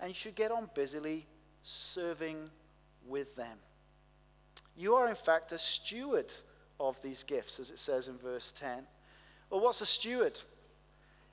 And 0.00 0.10
you 0.10 0.14
should 0.14 0.34
get 0.34 0.50
on 0.50 0.68
busily 0.74 1.26
serving 1.62 2.50
with 3.06 3.34
them. 3.36 3.58
You 4.76 4.94
are, 4.94 5.08
in 5.08 5.14
fact, 5.14 5.52
a 5.52 5.58
steward 5.58 6.32
of 6.78 7.00
these 7.02 7.22
gifts, 7.22 7.58
as 7.58 7.70
it 7.70 7.78
says 7.78 8.08
in 8.08 8.18
verse 8.18 8.52
10. 8.52 8.86
Well, 9.50 9.60
what's 9.60 9.80
a 9.80 9.86
steward? 9.86 10.38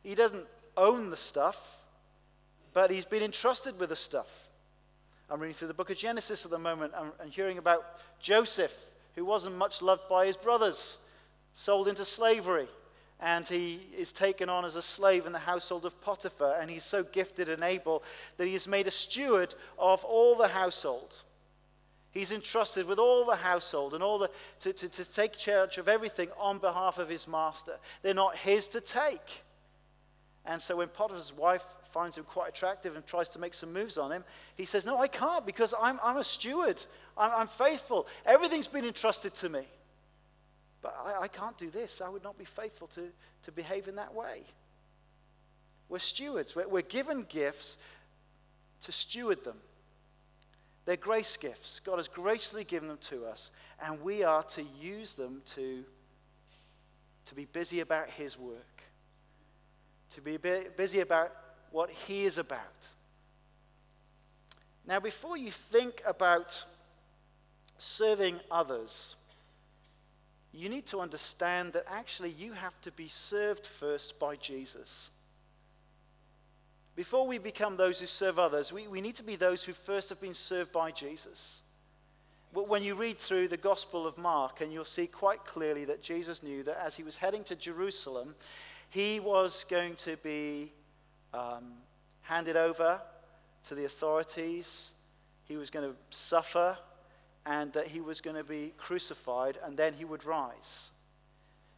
He 0.01 0.15
doesn't 0.15 0.45
own 0.77 1.09
the 1.09 1.17
stuff, 1.17 1.85
but 2.73 2.89
he's 2.89 3.05
been 3.05 3.23
entrusted 3.23 3.79
with 3.79 3.89
the 3.89 3.95
stuff. 3.95 4.47
I'm 5.29 5.39
reading 5.39 5.55
through 5.55 5.69
the 5.69 5.73
book 5.73 5.89
of 5.89 5.97
Genesis 5.97 6.45
at 6.45 6.51
the 6.51 6.59
moment 6.59 6.93
and, 7.19 7.31
hearing 7.31 7.57
about 7.57 7.83
Joseph, 8.19 8.75
who 9.15 9.25
wasn't 9.25 9.57
much 9.57 9.81
loved 9.81 10.07
by 10.09 10.25
his 10.25 10.37
brothers, 10.37 10.97
sold 11.53 11.87
into 11.87 12.05
slavery 12.05 12.67
and 13.19 13.47
he 13.47 13.79
is 13.97 14.11
taken 14.11 14.49
on 14.49 14.65
as 14.65 14.75
a 14.75 14.81
slave 14.81 15.25
in 15.25 15.31
the 15.31 15.39
household 15.39 15.85
of 15.85 15.99
Potiphar, 16.01 16.57
and 16.59 16.69
he's 16.69 16.83
so 16.83 17.03
gifted 17.03 17.47
and 17.49 17.63
able 17.63 18.03
that 18.37 18.47
he 18.47 18.55
is 18.55 18.67
made 18.67 18.87
a 18.87 18.91
steward 18.91 19.55
of 19.77 20.03
all 20.03 20.35
the 20.35 20.49
household. 20.49 21.21
He's 22.11 22.31
entrusted 22.31 22.85
with 22.85 22.99
all 22.99 23.25
the 23.25 23.35
household 23.35 23.95
and 23.95 24.03
all 24.03 24.19
the 24.19 24.29
to, 24.59 24.71
to, 24.71 24.87
to 24.87 25.05
take 25.05 25.33
charge 25.33 25.79
of 25.79 25.87
everything 25.87 26.29
on 26.39 26.59
behalf 26.59 26.99
of 26.99 27.09
his 27.09 27.27
master. 27.27 27.79
They're 28.03 28.13
not 28.13 28.35
his 28.35 28.67
to 28.69 28.81
take. 28.81 29.43
And 30.45 30.61
so 30.61 30.75
when 30.75 30.89
Potiphar's 30.89 31.33
wife 31.33 31.63
finds 31.91 32.17
him 32.17 32.25
quite 32.25 32.49
attractive 32.49 32.95
and 32.95 33.05
tries 33.05 33.29
to 33.29 33.39
make 33.39 33.53
some 33.53 33.73
moves 33.73 33.97
on 33.97 34.11
him, 34.11 34.23
he 34.55 34.65
says, 34.65 34.85
No, 34.85 34.99
I 34.99 35.07
can't 35.07 35.45
because 35.45 35.73
I'm, 35.79 35.99
I'm 36.03 36.17
a 36.17 36.23
steward. 36.23 36.83
I'm, 37.17 37.31
I'm 37.31 37.47
faithful. 37.47 38.05
Everything's 38.25 38.67
been 38.67 38.85
entrusted 38.85 39.33
to 39.35 39.49
me. 39.49 39.61
But 40.83 40.95
I, 41.03 41.23
I 41.23 41.27
can't 41.27 41.57
do 41.57 41.71
this. 41.71 42.01
I 42.01 42.09
would 42.09 42.23
not 42.23 42.37
be 42.37 42.45
faithful 42.45 42.87
to, 42.89 43.07
to 43.43 43.51
behave 43.51 43.87
in 43.87 43.95
that 43.95 44.13
way. 44.13 44.43
We're 45.89 45.99
stewards. 45.99 46.55
We're, 46.55 46.67
we're 46.67 46.81
given 46.81 47.25
gifts 47.27 47.77
to 48.83 48.91
steward 48.91 49.43
them. 49.43 49.57
They're 50.85 50.97
grace 50.97 51.37
gifts. 51.37 51.79
God 51.79 51.95
has 51.95 52.09
graciously 52.09 52.65
given 52.65 52.89
them 52.89 52.97
to 53.03 53.25
us, 53.25 53.51
and 53.83 54.01
we 54.01 54.23
are 54.23 54.43
to 54.43 54.63
use 54.81 55.13
them 55.13 55.41
to, 55.55 55.85
to 57.25 57.35
be 57.35 57.45
busy 57.45 57.79
about 57.79 58.09
His 58.09 58.37
work, 58.37 58.83
to 60.11 60.21
be 60.21 60.37
busy 60.37 60.99
about 60.99 61.31
what 61.71 61.89
He 61.89 62.25
is 62.25 62.37
about. 62.37 62.89
Now, 64.85 64.99
before 64.99 65.37
you 65.37 65.49
think 65.49 66.01
about 66.05 66.65
serving 67.77 68.41
others, 68.51 69.15
you 70.53 70.69
need 70.69 70.85
to 70.87 70.99
understand 70.99 71.73
that 71.73 71.85
actually 71.89 72.29
you 72.29 72.53
have 72.53 72.79
to 72.81 72.91
be 72.91 73.07
served 73.07 73.65
first 73.65 74.19
by 74.19 74.35
Jesus. 74.35 75.09
Before 76.95 77.25
we 77.25 77.39
become 77.39 77.75
those 77.75 77.99
who 77.99 78.05
serve 78.05 78.37
others, 78.37 78.71
we, 78.71 78.87
we 78.87 79.01
need 79.01 79.15
to 79.15 79.23
be 79.23 79.35
those 79.35 79.63
who 79.63 79.73
first 79.73 80.09
have 80.09 80.21
been 80.21 80.35
served 80.35 80.71
by 80.71 80.91
Jesus. 80.91 81.61
When 82.53 82.83
you 82.83 82.93
read 82.93 83.17
through 83.17 83.47
the 83.47 83.57
Gospel 83.57 84.05
of 84.05 84.19
Mark, 84.19 84.61
and 84.61 84.71
you'll 84.71 84.85
see 84.85 85.07
quite 85.07 85.43
clearly 85.43 85.85
that 85.85 86.03
Jesus 86.03 86.43
knew 86.43 86.61
that 86.63 86.79
as 86.85 86.95
he 86.95 87.01
was 87.01 87.17
heading 87.17 87.43
to 87.45 87.55
Jerusalem, 87.55 88.35
he 88.91 89.19
was 89.19 89.65
going 89.67 89.95
to 89.95 90.17
be 90.17 90.71
um, 91.33 91.71
handed 92.21 92.55
over 92.55 93.01
to 93.69 93.75
the 93.75 93.85
authorities, 93.85 94.91
he 95.45 95.57
was 95.57 95.71
going 95.71 95.89
to 95.89 95.95
suffer 96.11 96.77
and 97.45 97.73
that 97.73 97.87
he 97.87 98.01
was 98.01 98.21
going 98.21 98.35
to 98.35 98.43
be 98.43 98.73
crucified 98.77 99.57
and 99.65 99.77
then 99.77 99.93
he 99.93 100.05
would 100.05 100.25
rise. 100.25 100.91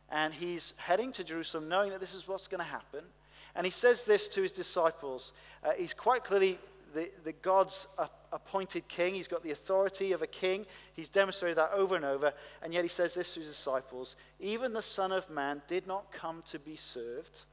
And 0.10 0.34
he's 0.34 0.74
heading 0.78 1.12
to 1.14 1.24
Jerusalem 1.24 1.68
knowing 1.68 1.90
that 1.92 2.00
this 2.00 2.14
is 2.14 2.28
what's 2.28 2.48
going 2.48 2.60
to 2.60 2.70
happen. 2.70 3.04
And 3.56 3.66
he 3.66 3.72
says 3.72 4.04
this 4.04 4.30
to 4.30 4.42
his 4.42 4.52
disciples. 4.52 5.32
Uh, 5.64 5.72
he's 5.78 5.94
quite 5.94 6.24
clearly 6.24 6.60
the, 6.94 7.10
the 7.24 7.34
God's 7.34 7.88
appointed 8.32 8.88
king. 8.88 9.16
He's 9.16 9.28
got 9.28 9.44
the 9.44 9.52
authority 9.52 10.12
of 10.12 10.22
a 10.22 10.28
king. 10.28 10.66
He's 10.94 11.10
demonstrated 11.10 11.58
that 11.58 11.72
over 11.74 11.96
and 11.96 12.06
over. 12.06 12.34
And 12.62 12.74
yet 12.74 12.84
he 12.84 12.90
says 12.90 13.14
this 13.14 13.34
to 13.34 13.40
his 13.40 13.50
disciples 13.50 14.16
Even 14.40 14.74
the 14.74 14.82
Son 14.82 15.12
of 15.12 15.30
Man 15.30 15.62
did 15.68 15.88
not 15.88 16.12
come 16.12 16.44
to 16.48 16.60
be 16.60 16.76
served, 16.76 17.44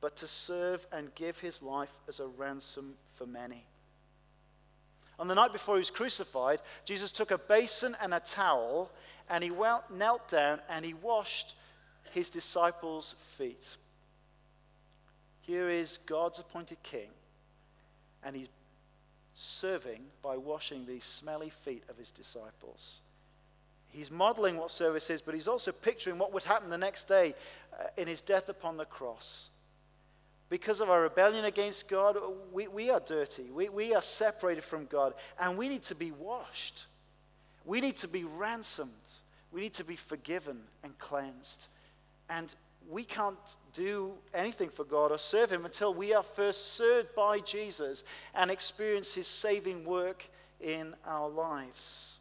but 0.00 0.16
to 0.16 0.28
serve 0.28 0.86
and 0.92 1.14
give 1.14 1.40
his 1.40 1.62
life 1.62 1.92
as 2.08 2.20
a 2.20 2.26
ransom 2.26 2.94
for 3.12 3.26
many. 3.26 3.64
On 5.18 5.28
the 5.28 5.34
night 5.34 5.52
before 5.52 5.76
he 5.76 5.80
was 5.80 5.90
crucified, 5.90 6.60
Jesus 6.84 7.12
took 7.12 7.30
a 7.30 7.38
basin 7.38 7.96
and 8.00 8.12
a 8.14 8.20
towel 8.20 8.90
and 9.30 9.44
he 9.44 9.50
knelt 9.90 10.28
down 10.28 10.60
and 10.68 10.84
he 10.84 10.94
washed 10.94 11.54
his 12.12 12.30
disciples' 12.30 13.14
feet. 13.18 13.76
Here 15.42 15.70
is 15.70 15.98
God's 16.06 16.38
appointed 16.38 16.82
king, 16.82 17.08
and 18.22 18.36
he's 18.36 18.48
serving 19.34 20.02
by 20.22 20.36
washing 20.36 20.86
these 20.86 21.04
smelly 21.04 21.50
feet 21.50 21.82
of 21.88 21.96
his 21.96 22.10
disciples. 22.10 23.00
He's 23.88 24.10
modeling 24.10 24.56
what 24.56 24.70
service 24.70 25.10
is, 25.10 25.20
but 25.20 25.34
he's 25.34 25.48
also 25.48 25.72
picturing 25.72 26.18
what 26.18 26.32
would 26.32 26.44
happen 26.44 26.70
the 26.70 26.78
next 26.78 27.08
day 27.08 27.34
uh, 27.78 27.84
in 27.96 28.08
his 28.08 28.20
death 28.20 28.48
upon 28.48 28.76
the 28.76 28.84
cross. 28.84 29.50
Because 30.52 30.82
of 30.82 30.90
our 30.90 31.00
rebellion 31.00 31.46
against 31.46 31.88
God, 31.88 32.18
we, 32.52 32.68
we 32.68 32.90
are 32.90 33.00
dirty. 33.00 33.44
We, 33.50 33.70
we 33.70 33.94
are 33.94 34.02
separated 34.02 34.62
from 34.62 34.84
God, 34.84 35.14
and 35.40 35.56
we 35.56 35.66
need 35.66 35.82
to 35.84 35.94
be 35.94 36.12
washed. 36.12 36.84
We 37.64 37.80
need 37.80 37.96
to 37.96 38.06
be 38.06 38.24
ransomed. 38.24 38.92
We 39.50 39.62
need 39.62 39.72
to 39.72 39.84
be 39.84 39.96
forgiven 39.96 40.58
and 40.84 40.98
cleansed. 40.98 41.68
And 42.28 42.52
we 42.86 43.02
can't 43.02 43.38
do 43.72 44.12
anything 44.34 44.68
for 44.68 44.84
God 44.84 45.10
or 45.10 45.16
serve 45.16 45.50
Him 45.50 45.64
until 45.64 45.94
we 45.94 46.12
are 46.12 46.22
first 46.22 46.74
served 46.74 47.14
by 47.14 47.38
Jesus 47.38 48.04
and 48.34 48.50
experience 48.50 49.14
His 49.14 49.26
saving 49.26 49.86
work 49.86 50.28
in 50.60 50.94
our 51.06 51.30
lives. 51.30 52.18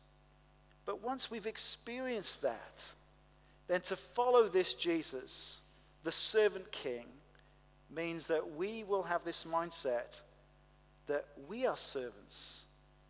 But 0.85 1.03
once 1.03 1.29
we've 1.29 1.47
experienced 1.47 2.43
that, 2.43 2.93
then 3.67 3.81
to 3.81 3.97
follow 3.97 4.47
this 4.47 4.73
Jesus, 4.73 5.59
the 6.05 6.13
servant 6.13 6.71
king, 6.71 7.07
means 7.93 8.27
that 8.27 8.55
we 8.55 8.83
will 8.83 9.03
have 9.03 9.23
this 9.23 9.45
mindset 9.45 10.21
that 11.07 11.25
we 11.47 11.65
are 11.65 11.77
servants. 11.77 12.63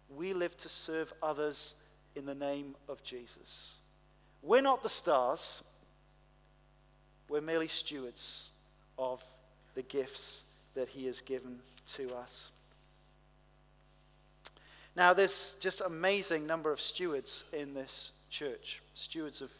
We 0.09 0.33
live 0.33 0.57
to 0.57 0.69
serve 0.69 1.13
others 1.21 1.75
in 2.15 2.25
the 2.25 2.35
name 2.35 2.75
of 2.89 3.03
Jesus. 3.03 3.77
We're 4.41 4.61
not 4.61 4.81
the 4.81 4.89
stars, 4.89 5.63
we're 7.29 7.41
merely 7.41 7.67
stewards 7.67 8.49
of 8.97 9.23
the 9.75 9.83
gifts 9.83 10.43
that 10.73 10.89
He 10.89 11.05
has 11.05 11.21
given 11.21 11.59
to 11.93 12.13
us. 12.15 12.51
Now, 14.95 15.13
there's 15.13 15.55
just 15.59 15.81
amazing 15.81 16.45
number 16.45 16.71
of 16.71 16.81
stewards 16.81 17.45
in 17.53 17.73
this 17.73 18.11
church, 18.29 18.81
stewards 18.93 19.41
of, 19.41 19.51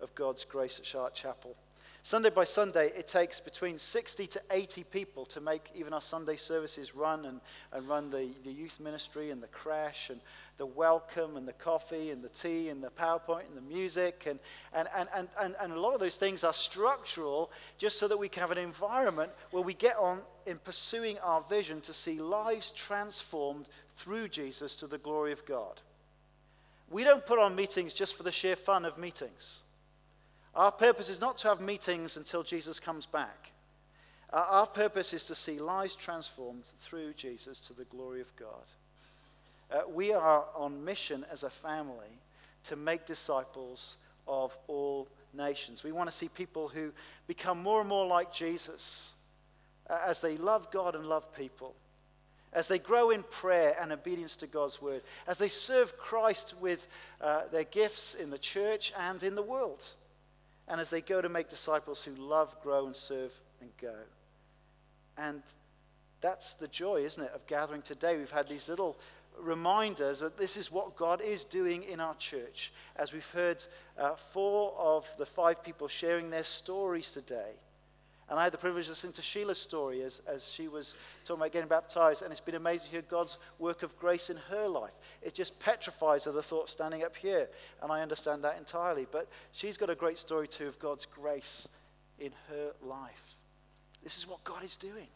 of 0.00 0.14
God's 0.14 0.44
grace 0.44 0.78
at 0.78 0.86
Charlotte 0.86 1.14
Chapel. 1.14 1.56
Sunday 2.08 2.30
by 2.30 2.44
Sunday, 2.44 2.86
it 2.96 3.06
takes 3.06 3.38
between 3.38 3.76
60 3.76 4.26
to 4.28 4.40
80 4.50 4.84
people 4.84 5.26
to 5.26 5.42
make 5.42 5.70
even 5.74 5.92
our 5.92 6.00
Sunday 6.00 6.36
services 6.36 6.96
run 6.96 7.26
and, 7.26 7.38
and 7.70 7.86
run 7.86 8.10
the, 8.10 8.30
the 8.44 8.50
youth 8.50 8.80
ministry 8.80 9.30
and 9.30 9.42
the 9.42 9.48
crash 9.48 10.08
and 10.08 10.18
the 10.56 10.64
welcome 10.64 11.36
and 11.36 11.46
the 11.46 11.52
coffee 11.52 12.10
and 12.10 12.24
the 12.24 12.30
tea 12.30 12.70
and 12.70 12.82
the 12.82 12.88
PowerPoint 12.88 13.48
and 13.48 13.58
the 13.58 13.74
music. 13.74 14.24
And, 14.26 14.38
and, 14.72 14.88
and, 14.96 15.06
and, 15.14 15.28
and, 15.38 15.54
and 15.60 15.70
a 15.74 15.78
lot 15.78 15.92
of 15.92 16.00
those 16.00 16.16
things 16.16 16.44
are 16.44 16.54
structural 16.54 17.50
just 17.76 17.98
so 17.98 18.08
that 18.08 18.18
we 18.18 18.30
can 18.30 18.40
have 18.40 18.52
an 18.52 18.56
environment 18.56 19.30
where 19.50 19.62
we 19.62 19.74
get 19.74 19.98
on 19.98 20.20
in 20.46 20.56
pursuing 20.56 21.18
our 21.18 21.42
vision 21.42 21.82
to 21.82 21.92
see 21.92 22.22
lives 22.22 22.70
transformed 22.70 23.68
through 23.96 24.28
Jesus 24.28 24.76
to 24.76 24.86
the 24.86 24.96
glory 24.96 25.32
of 25.32 25.44
God. 25.44 25.82
We 26.90 27.04
don't 27.04 27.26
put 27.26 27.38
on 27.38 27.54
meetings 27.54 27.92
just 27.92 28.16
for 28.16 28.22
the 28.22 28.32
sheer 28.32 28.56
fun 28.56 28.86
of 28.86 28.96
meetings. 28.96 29.60
Our 30.58 30.72
purpose 30.72 31.08
is 31.08 31.20
not 31.20 31.38
to 31.38 31.48
have 31.48 31.60
meetings 31.60 32.16
until 32.16 32.42
Jesus 32.42 32.80
comes 32.80 33.06
back. 33.06 33.52
Our 34.32 34.66
purpose 34.66 35.12
is 35.12 35.24
to 35.26 35.36
see 35.36 35.60
lives 35.60 35.94
transformed 35.94 36.64
through 36.80 37.12
Jesus 37.12 37.60
to 37.60 37.72
the 37.72 37.84
glory 37.84 38.20
of 38.20 38.34
God. 38.34 38.64
Uh, 39.70 39.82
we 39.88 40.12
are 40.12 40.46
on 40.56 40.84
mission 40.84 41.24
as 41.30 41.44
a 41.44 41.48
family 41.48 42.18
to 42.64 42.74
make 42.74 43.06
disciples 43.06 43.94
of 44.26 44.58
all 44.66 45.06
nations. 45.32 45.84
We 45.84 45.92
want 45.92 46.10
to 46.10 46.16
see 46.16 46.28
people 46.28 46.66
who 46.66 46.90
become 47.28 47.62
more 47.62 47.78
and 47.78 47.88
more 47.88 48.08
like 48.08 48.32
Jesus 48.32 49.12
uh, 49.88 49.98
as 50.04 50.20
they 50.20 50.36
love 50.36 50.72
God 50.72 50.96
and 50.96 51.06
love 51.06 51.32
people, 51.36 51.76
as 52.52 52.66
they 52.66 52.80
grow 52.80 53.10
in 53.10 53.22
prayer 53.22 53.76
and 53.80 53.92
obedience 53.92 54.34
to 54.34 54.48
God's 54.48 54.82
word, 54.82 55.02
as 55.28 55.38
they 55.38 55.48
serve 55.48 55.96
Christ 55.96 56.56
with 56.60 56.88
uh, 57.20 57.42
their 57.52 57.62
gifts 57.62 58.14
in 58.14 58.30
the 58.30 58.38
church 58.38 58.92
and 58.98 59.22
in 59.22 59.36
the 59.36 59.42
world, 59.42 59.92
and 60.68 60.80
as 60.80 60.90
they 60.90 61.00
go 61.00 61.20
to 61.20 61.28
make 61.28 61.48
disciples 61.48 62.04
who 62.04 62.14
love, 62.14 62.54
grow, 62.62 62.86
and 62.86 62.94
serve 62.94 63.32
and 63.60 63.70
go. 63.80 63.94
And 65.16 65.42
that's 66.20 66.54
the 66.54 66.68
joy, 66.68 67.04
isn't 67.04 67.22
it, 67.22 67.32
of 67.34 67.46
gathering 67.46 67.82
today. 67.82 68.16
We've 68.16 68.30
had 68.30 68.48
these 68.48 68.68
little 68.68 68.96
reminders 69.40 70.20
that 70.20 70.36
this 70.36 70.56
is 70.56 70.70
what 70.70 70.96
God 70.96 71.20
is 71.20 71.44
doing 71.44 71.84
in 71.84 72.00
our 72.00 72.14
church. 72.16 72.72
As 72.96 73.12
we've 73.12 73.30
heard 73.30 73.64
uh, 73.98 74.14
four 74.14 74.74
of 74.78 75.10
the 75.16 75.26
five 75.26 75.62
people 75.62 75.88
sharing 75.88 76.30
their 76.30 76.44
stories 76.44 77.12
today. 77.12 77.52
And 78.30 78.38
I 78.38 78.44
had 78.44 78.52
the 78.52 78.58
privilege 78.58 78.84
of 78.84 78.90
listening 78.90 79.14
to 79.14 79.22
Sheila's 79.22 79.58
story 79.58 80.02
as, 80.02 80.20
as 80.26 80.46
she 80.46 80.68
was 80.68 80.94
talking 81.24 81.40
about 81.40 81.52
getting 81.52 81.68
baptized. 81.68 82.22
And 82.22 82.30
it's 82.30 82.40
been 82.40 82.56
amazing 82.56 82.86
to 82.86 82.92
hear 82.92 83.02
God's 83.02 83.38
work 83.58 83.82
of 83.82 83.98
grace 83.98 84.28
in 84.28 84.36
her 84.50 84.68
life. 84.68 84.92
It 85.22 85.34
just 85.34 85.58
petrifies 85.60 86.26
of 86.26 86.34
the 86.34 86.42
thought 86.42 86.68
standing 86.68 87.02
up 87.02 87.16
here. 87.16 87.48
And 87.82 87.90
I 87.90 88.02
understand 88.02 88.44
that 88.44 88.58
entirely. 88.58 89.06
But 89.10 89.28
she's 89.52 89.78
got 89.78 89.88
a 89.88 89.94
great 89.94 90.18
story 90.18 90.46
too 90.46 90.66
of 90.66 90.78
God's 90.78 91.06
grace 91.06 91.68
in 92.18 92.32
her 92.50 92.72
life. 92.82 93.34
This 94.02 94.18
is 94.18 94.28
what 94.28 94.44
God 94.44 94.62
is 94.62 94.76
doing. 94.76 95.08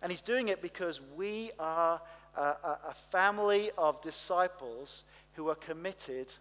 And 0.00 0.12
He's 0.12 0.22
doing 0.22 0.48
it 0.48 0.62
because 0.62 1.00
we 1.16 1.50
are 1.58 2.00
a, 2.36 2.40
a, 2.40 2.78
a 2.90 2.94
family 2.94 3.70
of 3.76 4.00
disciples 4.02 5.04
who 5.32 5.48
are 5.48 5.54
committed 5.54 6.32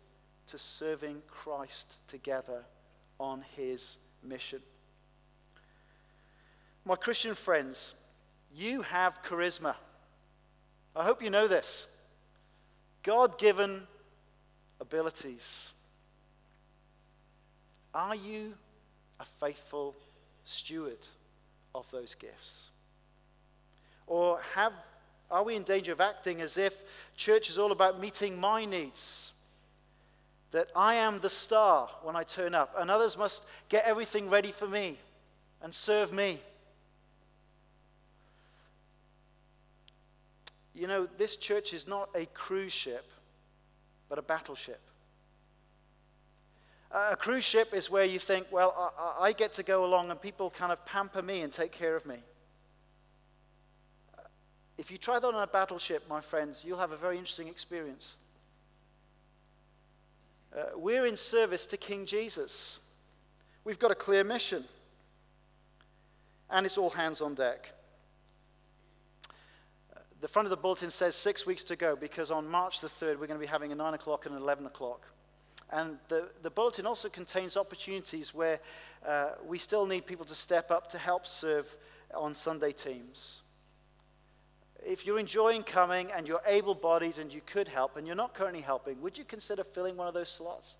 to 0.47 0.57
serving 0.57 1.21
Christ 1.27 1.97
together 2.07 2.65
on 3.19 3.43
His 3.55 3.97
mission. 4.21 4.61
My 6.85 6.95
Christian 6.95 7.33
friends, 7.33 7.93
you 8.53 8.81
have 8.81 9.23
charisma. 9.23 9.75
I 10.95 11.03
hope 11.03 11.23
you 11.23 11.29
know 11.29 11.47
this. 11.47 11.87
God 13.03 13.37
given 13.37 13.83
abilities. 14.81 15.73
Are 17.93 18.15
you 18.15 18.53
a 19.19 19.25
faithful 19.25 19.95
steward 20.45 21.07
of 21.73 21.89
those 21.91 22.15
gifts? 22.15 22.69
Or 24.05 24.41
have, 24.55 24.73
are 25.31 25.43
we 25.43 25.55
in 25.55 25.63
danger 25.63 25.93
of 25.93 26.01
acting 26.01 26.41
as 26.41 26.57
if 26.57 26.81
church 27.15 27.49
is 27.49 27.57
all 27.57 27.71
about 27.71 28.01
meeting 28.01 28.39
my 28.39 28.65
needs? 28.65 29.31
That 30.51 30.69
I 30.75 30.95
am 30.95 31.19
the 31.19 31.29
star 31.29 31.89
when 32.03 32.15
I 32.15 32.23
turn 32.23 32.53
up, 32.53 32.75
and 32.77 32.91
others 32.91 33.17
must 33.17 33.45
get 33.69 33.85
everything 33.85 34.29
ready 34.29 34.51
for 34.51 34.67
me 34.67 34.97
and 35.61 35.73
serve 35.73 36.11
me. 36.11 36.39
You 40.73 40.87
know, 40.87 41.07
this 41.17 41.37
church 41.37 41.73
is 41.73 41.87
not 41.87 42.09
a 42.15 42.25
cruise 42.27 42.73
ship, 42.73 43.05
but 44.09 44.17
a 44.17 44.21
battleship. 44.21 44.81
A 46.91 47.15
cruise 47.15 47.43
ship 47.43 47.73
is 47.73 47.89
where 47.89 48.05
you 48.05 48.19
think, 48.19 48.47
well, 48.51 48.93
I, 48.97 49.27
I, 49.27 49.31
get 49.31 49.53
to 49.53 49.63
go 49.63 49.83
along 49.83 50.11
and 50.11 50.21
people 50.21 50.51
kind 50.51 50.71
of 50.71 50.85
pamper 50.85 51.23
me 51.23 51.41
and 51.41 51.51
take 51.51 51.71
care 51.71 51.95
of 51.95 52.05
me. 52.05 52.17
If 54.77 54.91
you 54.91 54.97
try 54.97 55.19
that 55.19 55.27
on 55.27 55.41
a 55.41 55.47
battleship, 55.47 56.03
my 56.07 56.21
friends, 56.21 56.63
you'll 56.65 56.79
have 56.79 56.91
a 56.91 56.97
very 56.97 57.17
interesting 57.17 57.47
experience. 57.47 58.15
Uh, 60.55 60.65
we're 60.75 61.07
in 61.07 61.15
service 61.15 61.65
to 61.67 61.77
King 61.77 62.05
Jesus. 62.05 62.79
We've 63.63 63.79
got 63.79 63.91
a 63.91 63.95
clear 63.95 64.23
mission. 64.23 64.63
And 66.49 66.65
it's 66.65 66.77
all 66.77 66.91
hands 66.91 67.21
on 67.21 67.33
deck. 67.33 67.73
The 70.23 70.29
front 70.29 70.45
of 70.45 70.51
the 70.51 70.55
bulletin 70.55 70.89
says 70.89 71.15
six 71.15 71.45
weeks 71.45 71.65
to 71.65 71.75
go 71.75 71.97
because 71.97 72.31
on 72.31 72.47
March 72.47 72.79
the 72.79 72.87
3rd, 72.87 73.19
we're 73.19 73.27
going 73.27 73.31
to 73.31 73.39
be 73.39 73.45
having 73.45 73.73
a 73.73 73.75
9 73.75 73.93
o'clock 73.93 74.25
and 74.25 74.33
an 74.33 74.41
11 74.41 74.65
o'clock. 74.65 75.05
And 75.69 75.97
the, 76.07 76.29
the 76.41 76.49
bulletin 76.49 76.85
also 76.85 77.09
contains 77.09 77.57
opportunities 77.57 78.33
where 78.33 78.61
uh, 79.05 79.31
we 79.45 79.57
still 79.57 79.85
need 79.85 80.05
people 80.05 80.25
to 80.27 80.33
step 80.33 80.71
up 80.71 80.87
to 80.91 80.97
help 80.97 81.27
serve 81.27 81.75
on 82.15 82.35
Sunday 82.35 82.71
teams. 82.71 83.41
If 84.85 85.05
you're 85.05 85.19
enjoying 85.19 85.61
coming 85.61 86.09
and 86.15 86.25
you're 86.25 86.41
able 86.47 86.73
bodied 86.73 87.17
and 87.17 87.33
you 87.33 87.41
could 87.45 87.67
help 87.67 87.97
and 87.97 88.07
you're 88.07 88.15
not 88.15 88.33
currently 88.33 88.61
helping, 88.61 89.01
would 89.01 89.17
you 89.17 89.25
consider 89.25 89.65
filling 89.65 89.97
one 89.97 90.07
of 90.07 90.13
those 90.13 90.29
slots? 90.29 90.77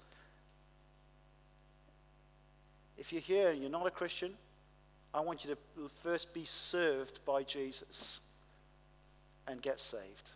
If 2.97 3.12
you're 3.12 3.21
here 3.21 3.49
and 3.49 3.60
you're 3.60 3.69
not 3.69 3.88
a 3.88 3.91
Christian, 3.91 4.36
I 5.13 5.19
want 5.19 5.43
you 5.43 5.53
to 5.53 5.89
first 6.01 6.34
be 6.34 6.45
served 6.45 7.19
by 7.25 7.43
Jesus 7.43 8.21
and 9.47 9.62
get 9.62 9.79
saved. 9.79 10.32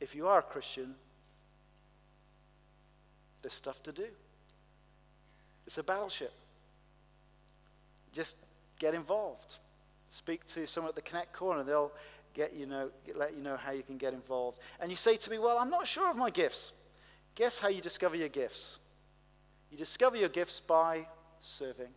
If 0.00 0.14
you 0.14 0.26
are 0.26 0.40
a 0.40 0.42
Christian, 0.42 0.94
there's 3.42 3.52
stuff 3.52 3.82
to 3.84 3.92
do. 3.92 4.06
It's 5.66 5.78
a 5.78 5.82
battleship. 5.82 6.32
Just 8.12 8.36
get 8.78 8.94
involved. 8.94 9.56
Speak 10.08 10.46
to 10.48 10.66
someone 10.66 10.90
at 10.90 10.94
the 10.94 11.02
Connect 11.02 11.32
Corner. 11.32 11.62
They'll 11.62 11.92
get 12.34 12.54
you 12.54 12.66
know, 12.66 12.90
let 13.14 13.34
you 13.34 13.42
know 13.42 13.56
how 13.56 13.72
you 13.72 13.82
can 13.82 13.96
get 13.96 14.12
involved. 14.12 14.58
And 14.80 14.90
you 14.90 14.96
say 14.96 15.16
to 15.16 15.30
me, 15.30 15.38
Well, 15.38 15.58
I'm 15.58 15.70
not 15.70 15.86
sure 15.86 16.10
of 16.10 16.16
my 16.16 16.30
gifts. 16.30 16.72
Guess 17.34 17.58
how 17.58 17.68
you 17.68 17.80
discover 17.80 18.16
your 18.16 18.28
gifts? 18.28 18.78
You 19.70 19.78
discover 19.78 20.16
your 20.16 20.28
gifts 20.28 20.60
by 20.60 21.06
serving. 21.40 21.88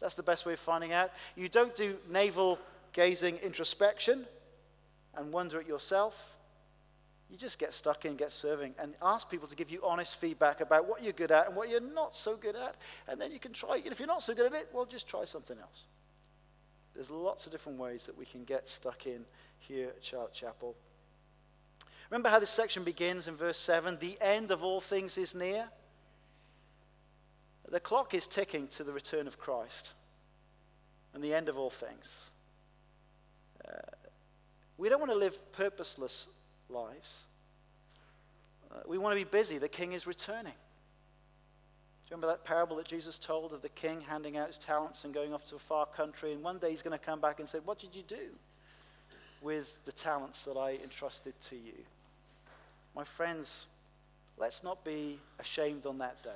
That's 0.00 0.14
the 0.14 0.22
best 0.22 0.46
way 0.46 0.52
of 0.52 0.60
finding 0.60 0.92
out. 0.92 1.10
You 1.36 1.48
don't 1.48 1.74
do 1.74 1.96
navel 2.10 2.58
gazing 2.92 3.38
introspection 3.38 4.26
and 5.16 5.32
wonder 5.32 5.60
at 5.60 5.66
yourself. 5.66 6.36
You 7.30 7.38
just 7.38 7.58
get 7.58 7.72
stuck 7.72 8.04
in, 8.04 8.16
get 8.16 8.32
serving, 8.32 8.74
and 8.78 8.94
ask 9.02 9.30
people 9.30 9.48
to 9.48 9.56
give 9.56 9.70
you 9.70 9.80
honest 9.82 10.16
feedback 10.20 10.60
about 10.60 10.86
what 10.86 11.02
you're 11.02 11.14
good 11.14 11.30
at 11.30 11.46
and 11.46 11.56
what 11.56 11.70
you're 11.70 11.80
not 11.80 12.14
so 12.14 12.36
good 12.36 12.56
at. 12.56 12.76
And 13.08 13.20
then 13.20 13.32
you 13.32 13.38
can 13.38 13.52
try, 13.52 13.76
and 13.76 13.86
if 13.86 13.98
you're 13.98 14.06
not 14.06 14.22
so 14.22 14.34
good 14.34 14.46
at 14.46 14.52
it, 14.52 14.68
well, 14.72 14.84
just 14.84 15.08
try 15.08 15.24
something 15.24 15.56
else. 15.58 15.86
There's 16.94 17.10
lots 17.10 17.46
of 17.46 17.52
different 17.52 17.78
ways 17.78 18.04
that 18.04 18.18
we 18.18 18.26
can 18.26 18.44
get 18.44 18.68
stuck 18.68 19.06
in 19.06 19.24
here 19.58 19.88
at 19.88 20.04
Charlotte 20.04 20.34
Chapel. 20.34 20.76
Remember 22.10 22.28
how 22.28 22.38
this 22.38 22.50
section 22.50 22.84
begins 22.84 23.28
in 23.28 23.36
verse 23.36 23.58
7 23.58 23.96
the 23.98 24.18
end 24.20 24.50
of 24.50 24.62
all 24.62 24.82
things 24.82 25.16
is 25.16 25.34
near? 25.34 25.70
The 27.70 27.80
clock 27.80 28.12
is 28.12 28.26
ticking 28.26 28.68
to 28.68 28.84
the 28.84 28.92
return 28.92 29.26
of 29.26 29.38
Christ 29.38 29.94
and 31.14 31.24
the 31.24 31.32
end 31.32 31.48
of 31.48 31.56
all 31.56 31.70
things. 31.70 32.30
Uh, 33.66 33.78
we 34.78 34.88
don't 34.88 35.00
want 35.00 35.12
to 35.12 35.18
live 35.18 35.52
purposeless 35.52 36.28
lives. 36.68 37.18
Uh, 38.70 38.80
we 38.86 38.98
want 38.98 39.16
to 39.16 39.24
be 39.24 39.28
busy. 39.28 39.58
The 39.58 39.68
king 39.68 39.92
is 39.92 40.06
returning. 40.06 40.44
Do 40.52 42.14
you 42.14 42.16
remember 42.16 42.28
that 42.28 42.44
parable 42.44 42.76
that 42.76 42.86
Jesus 42.86 43.18
told 43.18 43.52
of 43.52 43.62
the 43.62 43.68
king 43.70 44.02
handing 44.02 44.36
out 44.36 44.48
his 44.48 44.58
talents 44.58 45.04
and 45.04 45.14
going 45.14 45.32
off 45.32 45.44
to 45.46 45.56
a 45.56 45.58
far 45.58 45.86
country? 45.86 46.32
And 46.32 46.42
one 46.42 46.58
day 46.58 46.70
he's 46.70 46.82
going 46.82 46.98
to 46.98 47.04
come 47.04 47.20
back 47.20 47.40
and 47.40 47.48
say, 47.48 47.58
What 47.64 47.78
did 47.78 47.94
you 47.94 48.02
do 48.02 48.30
with 49.40 49.76
the 49.84 49.92
talents 49.92 50.44
that 50.44 50.56
I 50.56 50.78
entrusted 50.82 51.38
to 51.48 51.56
you? 51.56 51.84
My 52.94 53.04
friends, 53.04 53.66
let's 54.38 54.62
not 54.62 54.84
be 54.84 55.18
ashamed 55.38 55.86
on 55.86 55.98
that 55.98 56.22
day, 56.22 56.30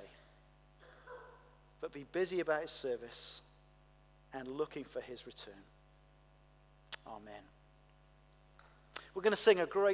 but 1.81 1.93
be 1.93 2.07
busy 2.13 2.41
about 2.41 2.63
his 2.63 2.71
service 2.71 3.43
and 4.33 4.49
looking 4.49 4.85
for 4.85 5.01
his 5.01 5.27
return. 5.27 5.55
Amen. 7.07 7.43
We're 9.17 9.23
going 9.23 9.33
to 9.33 9.37
sing 9.37 9.61
a 9.61 9.65
great 9.67 9.85